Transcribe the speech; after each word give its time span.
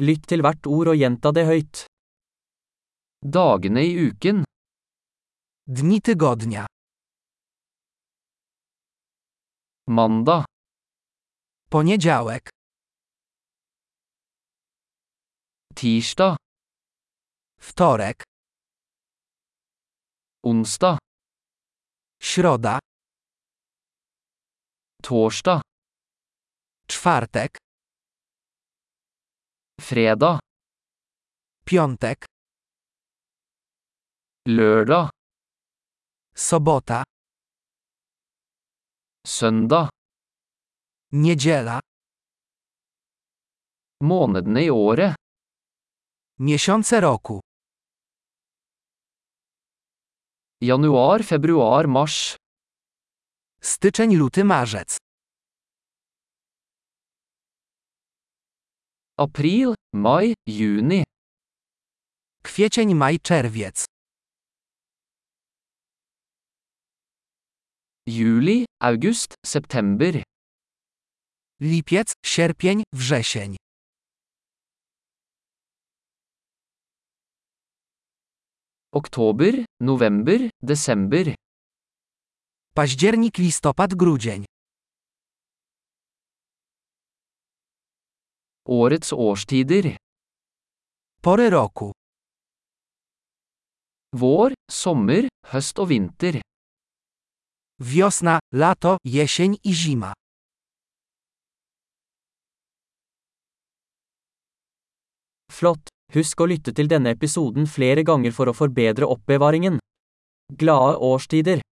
Lytt 0.00 0.28
til 0.32 0.40
hvert 0.40 0.64
ord 0.64 0.88
og 0.92 0.96
gjenta 0.96 1.28
det 1.36 1.44
høyt. 1.44 1.84
Dagene 3.20 3.82
i 3.84 3.92
uken. 4.08 4.44
Dni 5.68 5.98
tygodnia. 6.00 6.64
Mandag, 9.90 10.46
Poniedziałek, 11.70 12.48
tirsdag, 15.74 16.36
wtorek, 17.60 18.22
onsdag, 20.42 20.98
środa, 22.22 22.78
torsdag, 25.02 25.60
czwartek, 26.88 27.59
fredag, 29.80 30.38
piątek, 31.64 32.24
lørdag, 34.48 35.10
sobota, 36.34 37.02
søndag. 39.26 39.88
niedziela, 41.12 41.80
Månedene 44.02 44.64
i 44.64 44.70
året. 44.70 45.14
miesiące 46.38 47.00
roku. 47.00 47.40
Januar, 50.60 51.22
februar, 51.22 51.86
mars. 51.88 52.36
Styczeń, 53.62 54.16
luty, 54.16 54.44
marzec. 54.44 54.96
April, 59.20 59.74
mai, 59.92 60.34
juni. 60.46 61.04
Kwiecień, 62.42 62.94
maj, 62.94 63.18
czerwiec. 63.22 63.84
Juli, 68.06 68.64
august, 68.82 69.34
september. 69.46 70.22
Lipiec, 71.60 72.12
sierpień, 72.26 72.82
wrzesień. 72.94 73.56
Oktober, 78.92 79.64
november, 79.80 80.50
desember. 80.62 81.34
Październik, 82.74 83.38
listopad, 83.38 83.94
grudzień. 83.94 84.44
Årets 88.68 89.12
årstider. 89.12 89.96
Pory 91.22 91.50
roku. 91.50 91.92
Vår, 94.12 94.52
sommer, 94.70 95.28
høst 95.48 95.78
og 95.80 95.88
vinter. 95.88 96.40
Wiosna, 97.80 98.38
lato, 98.52 98.98
jesień 99.04 99.56
i 99.64 99.72
zima. 99.72 100.12
Flott! 105.48 105.88
Husk 106.12 106.40
å 106.40 106.50
lytte 106.50 106.74
til 106.76 106.90
denne 106.90 107.14
episoden 107.16 107.64
flere 107.64 108.04
ganger 108.04 108.34
for 108.36 108.50
å 108.50 108.56
forbedre 108.56 109.08
oppbevaringen. 109.08 109.80
Glade 110.52 110.98
årstider! 111.00 111.64